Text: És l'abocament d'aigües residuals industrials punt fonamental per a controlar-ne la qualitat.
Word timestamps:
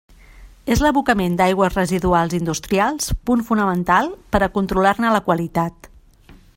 És 0.75 0.79
l'abocament 0.83 1.35
d'aigües 1.41 1.75
residuals 1.79 2.35
industrials 2.39 3.11
punt 3.31 3.45
fonamental 3.51 4.11
per 4.37 4.43
a 4.45 4.49
controlar-ne 4.57 5.13
la 5.17 5.25
qualitat. 5.29 5.93